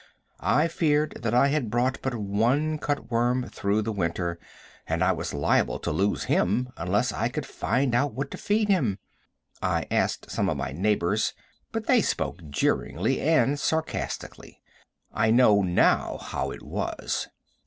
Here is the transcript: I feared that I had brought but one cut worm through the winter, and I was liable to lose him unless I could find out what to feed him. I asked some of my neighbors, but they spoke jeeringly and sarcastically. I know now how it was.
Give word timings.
I 0.39 0.67
feared 0.67 1.19
that 1.21 1.35
I 1.35 1.49
had 1.49 1.69
brought 1.69 1.99
but 2.01 2.15
one 2.15 2.79
cut 2.79 3.11
worm 3.11 3.47
through 3.47 3.83
the 3.83 3.91
winter, 3.91 4.39
and 4.87 5.03
I 5.03 5.11
was 5.11 5.31
liable 5.31 5.77
to 5.77 5.91
lose 5.91 6.23
him 6.23 6.69
unless 6.75 7.13
I 7.13 7.29
could 7.29 7.45
find 7.45 7.93
out 7.93 8.15
what 8.15 8.31
to 8.31 8.37
feed 8.39 8.67
him. 8.67 8.97
I 9.61 9.85
asked 9.91 10.31
some 10.31 10.49
of 10.49 10.57
my 10.57 10.71
neighbors, 10.71 11.35
but 11.71 11.85
they 11.85 12.01
spoke 12.01 12.41
jeeringly 12.49 13.21
and 13.21 13.59
sarcastically. 13.59 14.59
I 15.13 15.29
know 15.29 15.61
now 15.61 16.17
how 16.19 16.49
it 16.49 16.63
was. 16.63 17.27